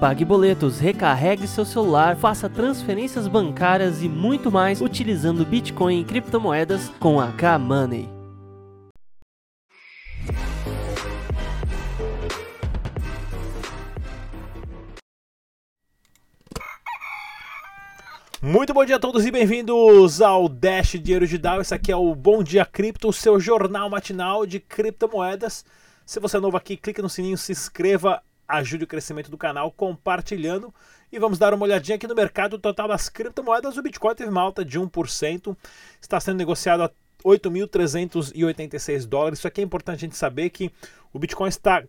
[0.00, 6.88] pague boletos, recarregue seu celular, faça transferências bancárias e muito mais utilizando Bitcoin e criptomoedas
[6.98, 8.08] com a K-Money.
[18.42, 21.60] Muito bom dia a todos e bem-vindos ao Dash Dinheiro Digital.
[21.60, 25.62] Esse aqui é o Bom Dia Cripto, o seu jornal matinal de criptomoedas.
[26.06, 28.22] Se você é novo aqui, clique no sininho, se inscreva,
[28.58, 30.74] ajude o crescimento do canal compartilhando.
[31.12, 33.76] E vamos dar uma olhadinha aqui no mercado total das criptomoedas.
[33.76, 35.56] O Bitcoin teve uma alta de 1%,
[36.00, 36.90] está sendo negociado a
[37.24, 39.38] 8.386 dólares.
[39.38, 40.70] Isso aqui é importante a gente saber que
[41.12, 41.82] o Bitcoin está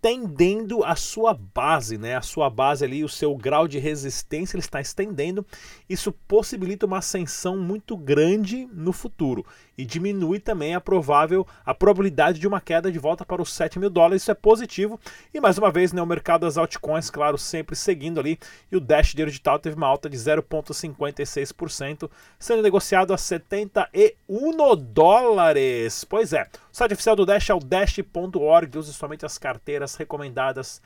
[0.00, 2.16] estendendo a sua base, né?
[2.16, 5.44] A sua base ali, o seu grau de resistência, ele está estendendo.
[5.88, 9.44] Isso possibilita uma ascensão muito grande no futuro
[9.76, 13.78] e diminui também a provável a probabilidade de uma queda de volta para os 7
[13.78, 14.22] mil dólares.
[14.22, 14.98] Isso é positivo.
[15.34, 18.38] E mais uma vez, né, o mercado das altcoins, claro, sempre seguindo ali.
[18.72, 26.04] E o Dash Dinheiro Digital teve uma alta de 0,56%, sendo negociado a 71 dólares.
[26.04, 30.80] Pois é, o site oficial do Dash é o dash.org, use somente as carteiras recomendadas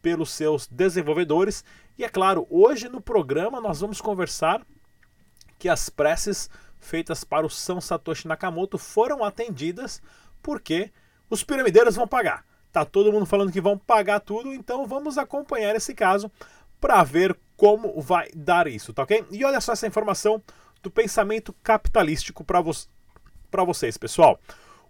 [0.00, 1.64] pelos seus desenvolvedores.
[1.98, 4.62] E é claro, hoje no programa nós vamos conversar
[5.58, 10.00] que as preces feitas para o São Satoshi Nakamoto foram atendidas
[10.42, 10.90] porque
[11.28, 12.44] os piramideiros vão pagar.
[12.72, 16.30] Tá todo mundo falando que vão pagar tudo, então vamos acompanhar esse caso
[16.80, 19.24] para ver como vai dar isso, tá ok?
[19.30, 20.42] E olha só essa informação
[20.82, 22.72] do pensamento capitalístico para vo
[23.66, 24.40] vocês, pessoal.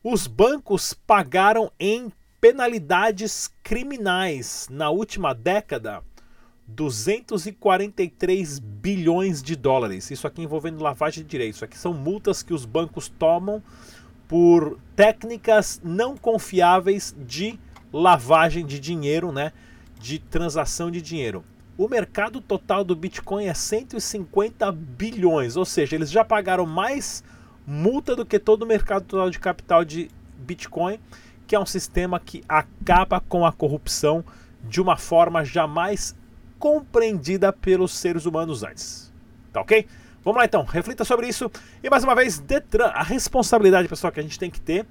[0.03, 6.03] Os bancos pagaram em penalidades criminais na última década
[6.67, 10.11] 243 bilhões de dólares.
[10.11, 11.57] Isso aqui envolvendo lavagem de direitos.
[11.57, 13.63] Isso aqui são multas que os bancos tomam
[14.27, 17.59] por técnicas não confiáveis de
[17.93, 19.53] lavagem de dinheiro, né?
[19.99, 21.45] De transação de dinheiro.
[21.77, 27.25] O mercado total do Bitcoin é 150 bilhões, ou seja, eles já pagaram mais
[27.67, 31.01] multa do que todo o mercado total de capital de Bitcoin,
[31.51, 34.25] que é um sistema que acaba com a corrupção
[34.63, 36.15] de uma forma jamais
[36.61, 39.13] compreendida pelos seres humanos antes.
[39.53, 39.85] Tá ok?
[40.23, 41.51] Vamos lá então, reflita sobre isso.
[41.83, 44.87] E mais uma vez, Detran, a responsabilidade, pessoal, que a gente tem que ter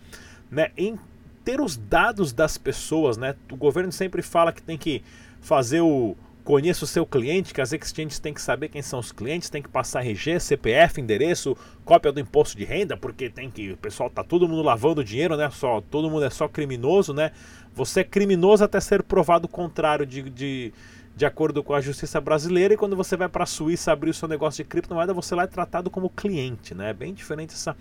[0.51, 0.99] né, em
[1.45, 3.15] ter os dados das pessoas.
[3.15, 3.37] Né?
[3.49, 5.01] O governo sempre fala que tem que
[5.39, 6.13] fazer o.
[6.49, 9.61] Conheça o seu cliente, que as exchanges têm que saber quem são os clientes, tem
[9.61, 11.55] que passar RG, CPF, endereço,
[11.85, 13.73] cópia do imposto de renda, porque tem que.
[13.73, 15.47] O pessoal tá todo mundo lavando dinheiro, né?
[15.51, 17.33] Só, todo mundo é só criminoso, né?
[17.75, 20.73] Você é criminoso até ser provado o contrário de, de
[21.15, 24.13] de acordo com a justiça brasileira, e quando você vai para a Suíça abrir o
[24.13, 26.89] seu negócio de criptomoeda, você lá é tratado como cliente, né?
[26.89, 27.77] É bem diferente essa,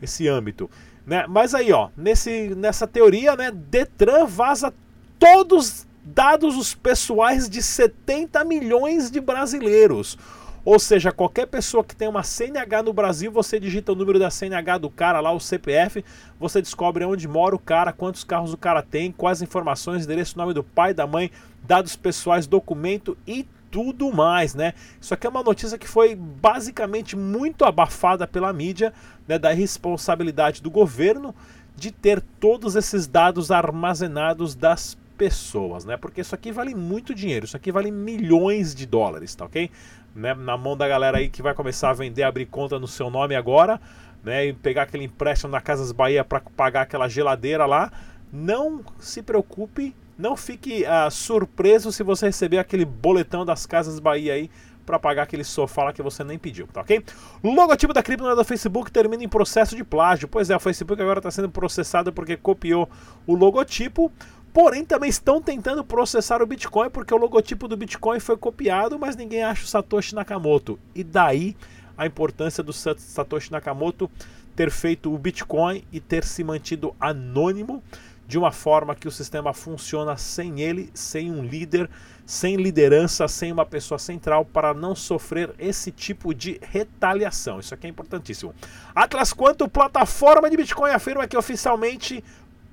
[0.00, 0.70] esse âmbito.
[1.04, 1.26] Né?
[1.28, 4.72] Mas aí, ó, nesse, nessa teoria, né, Detran vaza
[5.18, 10.16] todos dados os pessoais de 70 milhões de brasileiros.
[10.64, 14.30] Ou seja, qualquer pessoa que tem uma CNH no Brasil, você digita o número da
[14.30, 16.04] CNH do cara lá, o CPF,
[16.38, 20.54] você descobre onde mora o cara, quantos carros o cara tem, quais informações, endereço, nome
[20.54, 21.30] do pai, da mãe,
[21.62, 24.74] dados pessoais, documento e tudo mais, né?
[25.00, 28.92] Isso aqui é uma notícia que foi basicamente muito abafada pela mídia,
[29.26, 31.34] né, da responsabilidade do governo
[31.76, 35.96] de ter todos esses dados armazenados das pessoas, né?
[35.96, 39.70] Porque isso aqui vale muito dinheiro, isso aqui vale milhões de dólares, tá ok?
[40.14, 40.34] Né?
[40.34, 43.34] Na mão da galera aí que vai começar a vender, abrir conta no seu nome
[43.34, 43.80] agora,
[44.22, 44.46] né?
[44.46, 47.90] E pegar aquele empréstimo na Casas Bahia para pagar aquela geladeira lá.
[48.32, 54.34] Não se preocupe, não fique uh, surpreso se você receber aquele boletão das Casas Bahia
[54.34, 54.50] aí
[54.86, 57.04] para pagar aquele sofá lá que você nem pediu, tá ok?
[57.42, 60.28] Logotipo da criptomoeda do Facebook termina em processo de plágio.
[60.28, 62.88] Pois é, o Facebook agora está sendo processado porque copiou
[63.26, 64.12] o logotipo.
[64.56, 69.14] Porém, também estão tentando processar o Bitcoin porque o logotipo do Bitcoin foi copiado, mas
[69.14, 70.78] ninguém acha o Satoshi Nakamoto.
[70.94, 71.54] E daí
[71.94, 74.10] a importância do Satoshi Nakamoto
[74.56, 77.82] ter feito o Bitcoin e ter se mantido anônimo
[78.26, 81.88] de uma forma que o sistema funciona sem ele, sem um líder,
[82.24, 87.60] sem liderança, sem uma pessoa central para não sofrer esse tipo de retaliação.
[87.60, 88.54] Isso aqui é importantíssimo.
[88.94, 92.24] Atlas Quanto, plataforma de Bitcoin, afirma que oficialmente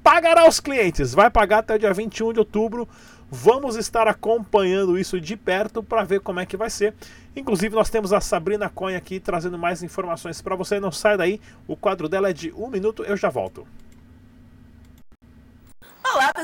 [0.04, 1.14] pagará os clientes.
[1.14, 2.88] Vai pagar até o dia 21 de outubro.
[3.32, 6.94] Vamos estar acompanhando isso de perto para ver como é que vai ser.
[7.36, 10.80] Inclusive, nós temos a Sabrina Coin aqui trazendo mais informações para você.
[10.80, 13.66] Não sai daí, o quadro dela é de um minuto, eu já volto.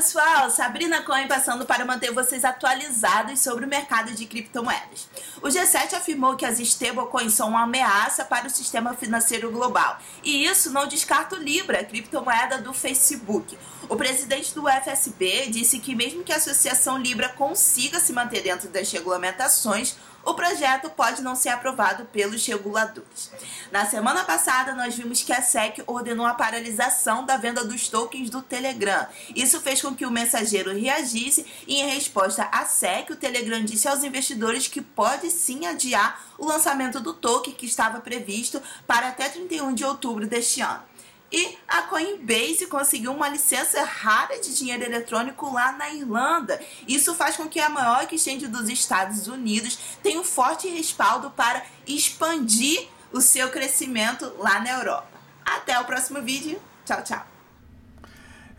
[0.00, 5.06] Pessoal, Sabrina Cohen passando para manter vocês atualizados sobre o mercado de criptomoedas.
[5.42, 10.46] O G7 afirmou que as stablecoins são uma ameaça para o sistema financeiro global e
[10.46, 13.58] isso não descarta o Libra, a criptomoeda do Facebook.
[13.90, 18.70] O presidente do FSB disse que mesmo que a associação Libra consiga se manter dentro
[18.70, 23.30] das regulamentações, o projeto pode não ser aprovado pelos reguladores.
[23.72, 28.28] Na semana passada, nós vimos que a SEC ordenou a paralisação da venda dos tokens
[28.28, 29.06] do Telegram.
[29.34, 33.88] Isso fez com que o mensageiro reagisse e, em resposta à SEC, o Telegram disse
[33.88, 39.28] aos investidores que pode sim adiar o lançamento do token que estava previsto para até
[39.28, 40.89] 31 de outubro deste ano.
[41.32, 46.60] E a Coinbase conseguiu uma licença rara de dinheiro eletrônico lá na Irlanda.
[46.88, 51.62] Isso faz com que a maior exchange dos Estados Unidos tenha um forte respaldo para
[51.86, 55.08] expandir o seu crescimento lá na Europa.
[55.44, 56.60] Até o próximo vídeo.
[56.84, 57.26] Tchau, tchau.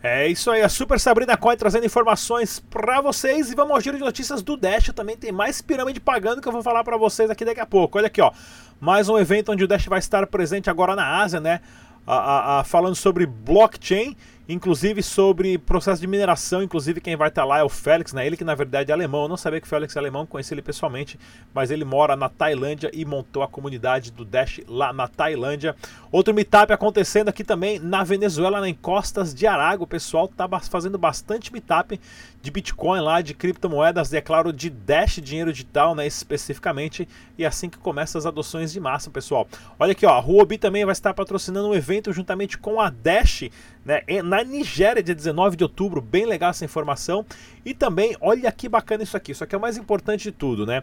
[0.02, 3.96] É isso aí, a Super Sabrina Coin trazendo informações para vocês e vamos ao giro
[3.96, 4.90] de notícias do Dash.
[4.92, 7.98] Também tem mais pirâmide pagando que eu vou falar para vocês aqui daqui a pouco.
[7.98, 8.32] Olha aqui, ó,
[8.80, 11.60] mais um evento onde o Dash vai estar presente agora na Ásia, né?
[12.06, 14.16] A, a, falando sobre blockchain
[14.48, 18.26] inclusive sobre processo de mineração, inclusive quem vai estar lá é o Félix, né?
[18.26, 20.52] Ele que na verdade é alemão, eu não sabia que o Félix é alemão, conheci
[20.52, 21.18] ele pessoalmente,
[21.54, 25.76] mas ele mora na Tailândia e montou a comunidade do Dash lá na Tailândia.
[26.10, 30.98] Outro meetup acontecendo aqui também na Venezuela, na Encostas de Arago, o pessoal tá fazendo
[30.98, 31.98] bastante meetup
[32.42, 37.44] de Bitcoin lá, de criptomoedas, e é claro, de Dash, dinheiro digital, né, especificamente, e
[37.44, 39.46] é assim que começam as adoções de massa, pessoal.
[39.78, 43.44] Olha aqui, ó, a Huobi também vai estar patrocinando um evento juntamente com a Dash,
[43.84, 47.24] né, na Nigéria, dia 19 de outubro, bem legal essa informação.
[47.64, 50.66] E também, olha que bacana isso aqui, isso aqui é o mais importante de tudo,
[50.66, 50.82] né?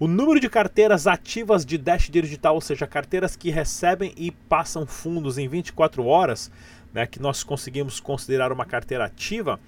[0.00, 4.86] O número de carteiras ativas de Dash Digital, ou seja, carteiras que recebem e passam
[4.86, 6.52] fundos em 24 horas,
[6.94, 9.58] né, que nós conseguimos considerar uma carteira ativa,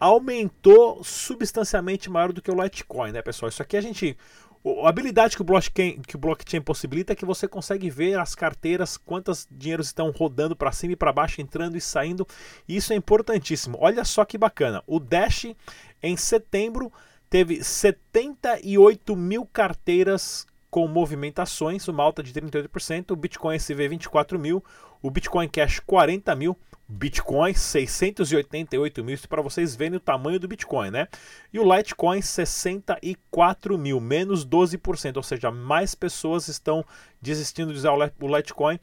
[0.00, 3.48] aumentou substancialmente maior do que o Litecoin, né, pessoal?
[3.48, 4.16] Isso aqui a gente
[4.82, 8.34] a habilidade que o, blockchain, que o blockchain possibilita é que você consegue ver as
[8.34, 12.26] carteiras, quantos dinheiros estão rodando para cima e para baixo, entrando e saindo.
[12.66, 13.76] E isso é importantíssimo.
[13.78, 14.82] Olha só que bacana.
[14.86, 15.54] O Dash,
[16.02, 16.90] em setembro,
[17.28, 23.10] teve 78 mil carteiras com movimentações, uma alta de 38%.
[23.10, 24.64] O Bitcoin SV 24 mil,
[25.02, 26.56] o Bitcoin Cash 40 mil,
[26.86, 31.08] Bitcoin 688 mil, para vocês verem o tamanho do Bitcoin, né?
[31.52, 36.84] E o Litecoin 64 mil, menos 12%, ou seja, mais pessoas estão
[37.22, 38.78] desistindo de usar o Litecoin,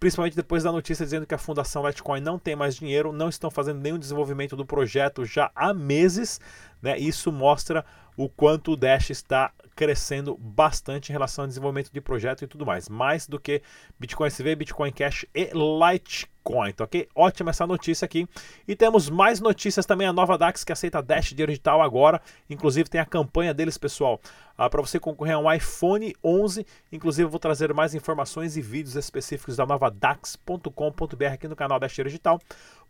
[0.00, 3.50] principalmente depois da notícia dizendo que a Fundação Litecoin não tem mais dinheiro, não estão
[3.50, 6.40] fazendo nenhum desenvolvimento do projeto já há meses,
[6.80, 6.98] né?
[6.98, 7.84] Isso mostra
[8.16, 12.64] o quanto o Dash está crescendo bastante em relação ao desenvolvimento de projeto e tudo
[12.64, 13.62] mais, mais do que
[13.98, 16.31] Bitcoin SV, Bitcoin Cash e Litecoin,
[16.76, 17.08] tá ok?
[17.14, 18.26] Ótima essa notícia aqui.
[18.66, 23.00] E temos mais notícias também, a nova DAX que aceita Dash digital agora, inclusive tem
[23.00, 24.20] a campanha deles, pessoal,
[24.56, 28.60] ah, para você concorrer a um iPhone 11, inclusive eu vou trazer mais informações e
[28.60, 32.40] vídeos específicos da nova DAX.com.br aqui no canal Dash Digital.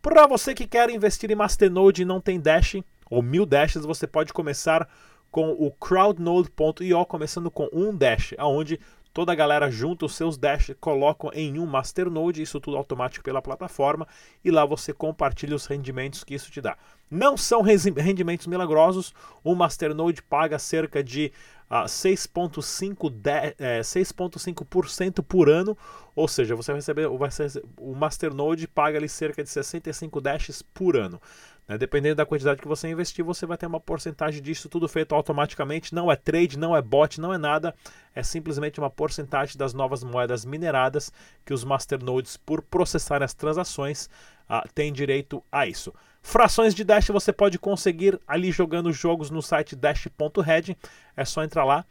[0.01, 2.77] Para você que quer investir em Masternode e não tem Dash,
[3.09, 4.89] ou mil Dashes, você pode começar
[5.31, 8.79] com o crowdnode.io, começando com um dash, aonde
[9.13, 13.43] toda a galera junta os seus dash, colocam em um masternode, isso tudo automático pela
[13.43, 14.07] plataforma,
[14.45, 16.77] e lá você compartilha os rendimentos que isso te dá.
[17.11, 19.13] Não são rendimentos milagrosos,
[19.45, 21.31] o masternode paga cerca de
[21.73, 25.77] uh, 6,5% é, 6,5% por ano,
[26.15, 30.61] ou seja, você vai receber, vai ser, o masternode paga ali cerca de 65 dashes
[30.61, 31.19] por ano.
[31.67, 31.79] Né?
[31.79, 35.95] Dependendo da quantidade que você investir, você vai ter uma porcentagem disso tudo feito automaticamente.
[35.95, 37.75] Não é trade, não é bot, não é nada.
[38.15, 41.11] É simplesmente uma porcentagem das novas moedas mineradas
[41.47, 44.11] que os masternodes, por processar as transações,
[44.51, 45.95] uh, têm direito a isso.
[46.23, 50.77] Frações de Dash você pode conseguir ali jogando jogos no site dash.red.
[51.17, 51.85] É só entrar lá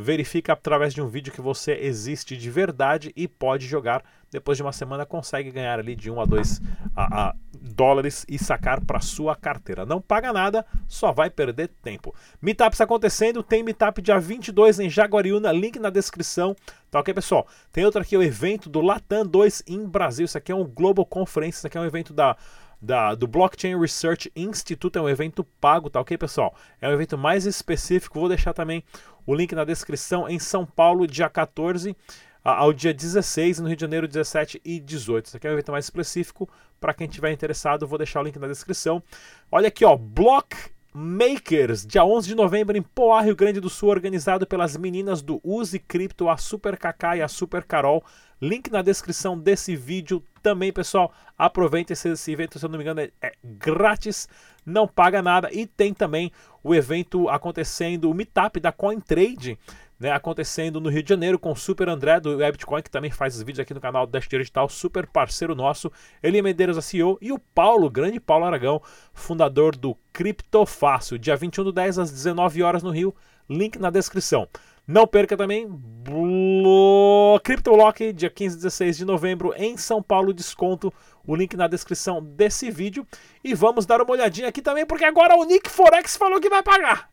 [0.00, 4.04] verifica através de um vídeo que você existe de verdade e pode jogar.
[4.30, 6.62] Depois de uma semana consegue ganhar ali de 1 a 2
[6.94, 9.84] a, a dólares e sacar para sua carteira.
[9.84, 12.14] Não paga nada, só vai perder tempo.
[12.40, 16.54] Meetups acontecendo, tem Meetup dia 22 em Jaguariúna, link na descrição.
[16.92, 17.48] Tá ok, pessoal?
[17.72, 20.26] Tem outro aqui, o evento do Latam 2 em Brasil.
[20.26, 22.36] Isso aqui é um Global Conference, isso aqui é um evento da
[22.80, 26.54] da, do Blockchain Research Institute, é um evento pago, tá ok, pessoal?
[26.80, 28.84] É um evento mais específico, vou deixar também
[29.26, 31.96] o link na descrição, em São Paulo, dia 14
[32.42, 35.26] ao dia 16, no Rio de Janeiro, 17 e 18.
[35.26, 36.48] Isso aqui é um evento mais específico,
[36.80, 39.02] para quem tiver interessado, vou deixar o link na descrição.
[39.50, 40.56] Olha aqui, ó, Block
[41.00, 45.40] Makers, dia 11 de novembro em Poá, Rio Grande do Sul, organizado pelas meninas do
[45.44, 48.02] Use Cripto, a Super Kaká e a Super Carol.
[48.42, 51.12] Link na descrição desse vídeo também, pessoal.
[51.38, 54.28] Aproveita esse, esse evento, se eu não me engano, é, é, grátis,
[54.66, 55.48] não paga nada.
[55.52, 56.32] E tem também
[56.64, 59.56] o evento acontecendo, o meetup da CoinTrade,
[59.98, 63.34] né, acontecendo no Rio de Janeiro com o Super André do Webcoin, que também faz
[63.36, 65.90] os vídeos aqui no canal Dash Digital, super parceiro nosso.
[66.22, 68.80] Ele Medeiros, a CEO, e o Paulo, grande Paulo Aragão,
[69.12, 73.14] fundador do Criptofácil, dia 21 do 10 às 19 horas no Rio.
[73.50, 74.46] Link na descrição.
[74.86, 77.40] Não perca também Blo...
[77.42, 80.92] CryptoLock, dia 15 e 16 de novembro em São Paulo, desconto.
[81.26, 83.06] O link na descrição desse vídeo.
[83.42, 86.62] E vamos dar uma olhadinha aqui também, porque agora o Nick Forex falou que vai
[86.62, 87.10] pagar.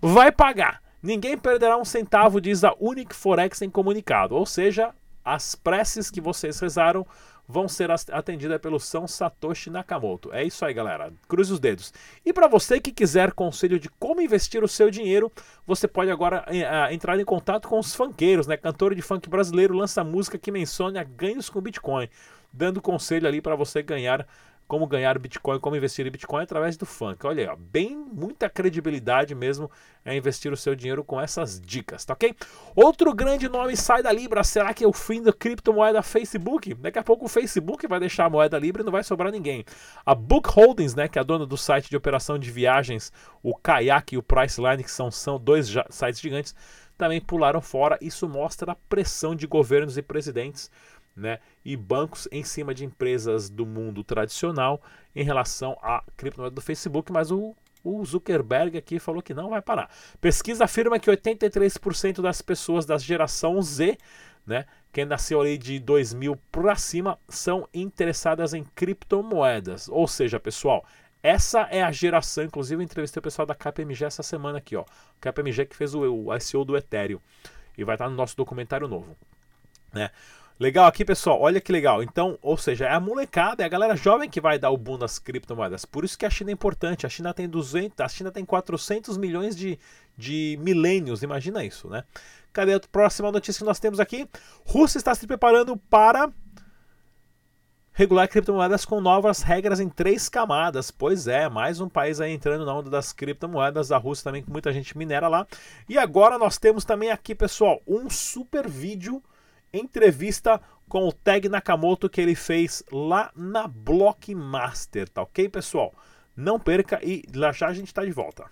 [0.00, 0.83] Vai pagar.
[1.04, 4.34] Ninguém perderá um centavo, diz a Unic Forex em comunicado.
[4.34, 7.06] Ou seja, as preces que vocês rezaram
[7.46, 10.32] vão ser atendidas pelo São Satoshi Nakamoto.
[10.32, 11.12] É isso aí, galera.
[11.28, 11.92] Cruze os dedos.
[12.24, 15.30] E para você que quiser conselho de como investir o seu dinheiro,
[15.66, 18.56] você pode agora uh, entrar em contato com os funkeiros, né?
[18.56, 22.08] Cantor de funk brasileiro lança música que menciona ganhos com Bitcoin,
[22.50, 24.26] dando conselho ali para você ganhar
[24.66, 27.26] como ganhar Bitcoin, como investir em Bitcoin através do funk.
[27.26, 29.70] Olha aí, ó, bem muita credibilidade mesmo
[30.04, 32.34] é investir o seu dinheiro com essas dicas, tá ok?
[32.74, 36.74] Outro grande nome sai da Libra, será que é o fim da criptomoeda Facebook?
[36.74, 39.64] Daqui a pouco o Facebook vai deixar a moeda Libra e não vai sobrar ninguém.
[40.04, 43.54] A Book Holdings, né, que é a dona do site de operação de viagens, o
[43.54, 46.54] Kayak e o Priceline, que são, são dois sites gigantes,
[46.96, 47.98] também pularam fora.
[48.00, 50.70] Isso mostra a pressão de governos e presidentes
[51.16, 54.82] né, e bancos em cima de empresas do mundo tradicional
[55.14, 59.62] em relação à criptomoeda do Facebook, mas o, o Zuckerberg aqui falou que não vai
[59.62, 59.90] parar.
[60.20, 63.96] Pesquisa afirma que 83% das pessoas da geração Z,
[64.46, 69.88] né, quem nasceu ali de 2000 para cima, são interessadas em criptomoedas.
[69.88, 70.84] Ou seja, pessoal,
[71.22, 74.84] essa é a geração, inclusive eu entrevistei o pessoal da KPMG essa semana aqui, ó.
[75.20, 77.18] KPMG que fez o, o ICO do Ethereum
[77.78, 79.16] e vai estar no nosso documentário novo,
[79.92, 80.10] né?
[80.58, 81.40] Legal aqui, pessoal.
[81.40, 82.00] Olha que legal.
[82.00, 84.96] Então, ou seja, é a molecada, é a galera jovem que vai dar o boom
[84.96, 85.84] nas criptomoedas.
[85.84, 87.04] Por isso que a China é importante.
[87.04, 89.76] A China tem 200, a China tem 400 milhões de,
[90.16, 91.24] de milênios.
[91.24, 92.04] Imagina isso, né?
[92.52, 94.28] Cadê a próxima notícia que nós temos aqui?
[94.64, 96.30] Rússia está se preparando para
[97.92, 100.88] regular criptomoedas com novas regras em três camadas.
[100.88, 103.90] Pois é, mais um país aí entrando na onda das criptomoedas.
[103.90, 105.48] A Rússia também, com muita gente minera lá.
[105.88, 109.20] E agora nós temos também aqui, pessoal, um super vídeo
[109.76, 115.92] entrevista com o Tag Nakamoto que ele fez lá na Blockmaster, tá ok, pessoal?
[116.36, 118.44] Não perca e lá já a gente está de volta.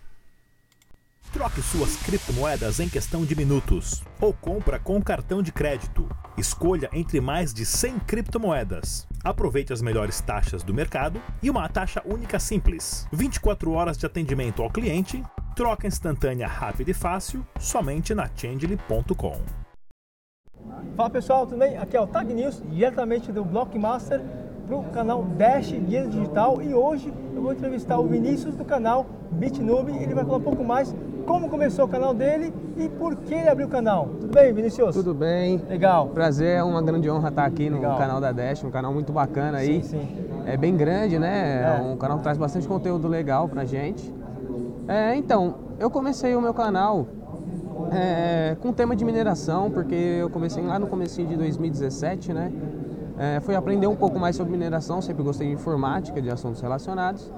[1.32, 6.06] Troque suas criptomoedas em questão de minutos ou compra com cartão de crédito.
[6.36, 9.06] Escolha entre mais de 100 criptomoedas.
[9.24, 13.06] Aproveite as melhores taxas do mercado e uma taxa única simples.
[13.12, 15.22] 24 horas de atendimento ao cliente,
[15.56, 19.61] troca instantânea rápida e fácil somente na Changely.com.
[20.96, 21.76] Fala pessoal, tudo bem?
[21.76, 24.20] Aqui é o Tag News, diretamente do Blockmaster
[24.66, 29.06] para o canal Dash Guia Digital e hoje eu vou entrevistar o Vinícius do canal
[29.32, 29.92] BitNube.
[29.96, 30.94] Ele vai falar um pouco mais
[31.26, 34.08] como começou o canal dele e por que ele abriu o canal.
[34.20, 34.94] Tudo bem, Vinícius?
[34.94, 35.60] Tudo bem.
[35.68, 36.08] Legal.
[36.08, 37.98] Prazer, é uma grande honra estar aqui no Legal.
[37.98, 39.82] canal da Dash, um canal muito bacana aí.
[39.82, 40.26] Sim, sim.
[40.46, 41.78] É bem grande, né?
[41.78, 44.12] É, um canal que traz bastante conteúdo legal pra gente.
[44.88, 47.06] É, então, eu comecei o meu canal
[47.92, 52.52] é, com tema de mineração, porque eu comecei lá no começo de 2017, né?
[53.18, 57.30] É, fui aprender um pouco mais sobre mineração, sempre gostei de informática, de assuntos relacionados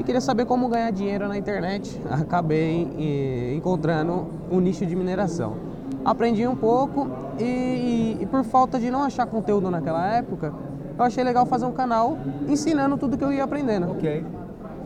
[0.00, 2.00] e queria saber como ganhar dinheiro na internet.
[2.10, 5.54] Acabei e, encontrando um nicho de mineração.
[6.04, 10.52] Aprendi um pouco e, e, e, por falta de não achar conteúdo naquela época,
[10.98, 12.16] eu achei legal fazer um canal
[12.48, 13.90] ensinando tudo que eu ia aprendendo.
[13.90, 14.24] Ok.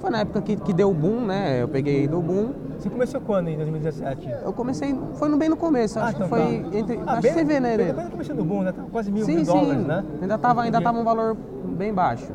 [0.00, 1.62] Foi na época que, que deu boom, né?
[1.62, 2.50] Eu peguei do boom
[2.84, 4.28] você começou quando, em 2017?
[4.44, 6.78] Eu comecei, foi no bem no começo, ah, acho então que foi tá.
[6.78, 7.76] entre, ah, acho bem, que você vê, né?
[7.76, 8.72] Bem, bem no começo do boom, né?
[8.72, 9.52] Tava quase mil, sim, mil sim.
[9.52, 10.04] dólares, né?
[10.20, 12.30] Ainda tava, ainda tava um valor bem baixo.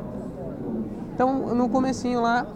[1.14, 2.48] Então, no comecinho lá,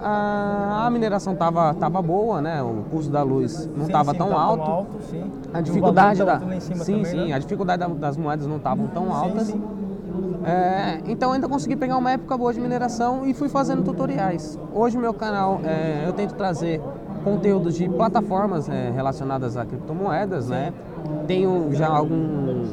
[0.00, 2.62] a, a mineração tava, tava boa, né?
[2.62, 4.64] O custo da luz não estava tão, alto.
[4.64, 5.02] tão alto.
[5.10, 5.30] Sim.
[5.52, 7.32] A dificuldade da, sim, também, sim, né?
[7.34, 9.48] a dificuldade das moedas não estavam tão altas.
[9.48, 9.62] Sim,
[10.44, 14.58] é, então ainda consegui pegar uma época boa de mineração e fui fazendo tutoriais.
[14.74, 16.80] Hoje meu canal é, eu tento trazer
[17.22, 20.72] conteúdos de plataformas é, relacionadas a criptomoedas, né?
[21.26, 22.72] Tenho já alguns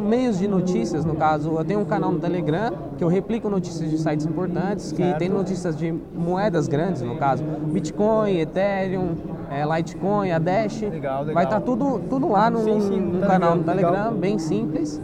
[0.00, 3.90] meios de notícias, no caso, eu tenho um canal no Telegram que eu replico notícias
[3.90, 5.18] de sites importantes, que certo.
[5.18, 9.14] tem notícias de moedas grandes, no caso, Bitcoin, Ethereum,
[9.50, 10.82] é, Litecoin, a Dash.
[10.82, 11.34] Legal, legal.
[11.34, 14.12] Vai estar tá tudo, tudo lá no, sim, sim, no, no canal no Telegram, legal.
[14.12, 15.00] bem simples.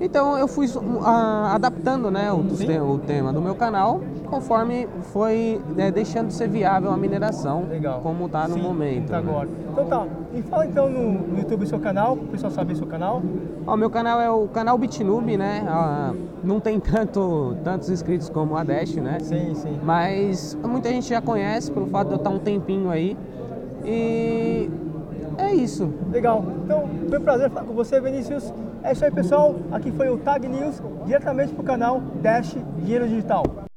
[0.00, 1.04] Então eu fui uh,
[1.52, 6.90] adaptando né, o, o, tema do meu canal conforme foi né, deixando de ser viável
[6.92, 8.00] a mineração, Legal.
[8.00, 9.08] como está no momento.
[9.08, 9.28] Tá né?
[9.28, 9.48] agora.
[9.72, 13.22] Então tá, me fala então no, no YouTube seu canal, o pessoal saber seu canal.
[13.66, 15.64] O meu canal é o canal Bitnube, né?
[15.66, 16.12] Ah,
[16.44, 19.18] não tem tanto, tantos inscritos como a Dash, né?
[19.20, 19.78] Sim, sim.
[19.82, 23.16] Mas muita gente já conhece pelo fato de eu estar um tempinho aí.
[23.84, 24.70] E
[25.38, 25.92] é isso.
[26.10, 26.44] Legal.
[26.64, 28.52] Então, foi um prazer falar com você, Vinícius.
[28.82, 29.54] É isso aí, pessoal.
[29.72, 33.67] Aqui foi o Tag News, diretamente para o canal Dash Dinheiro Digital.